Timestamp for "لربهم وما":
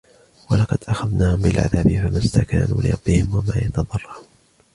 2.81-3.55